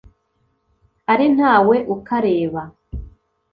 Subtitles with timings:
[1.11, 2.61] ari ntawe ukareba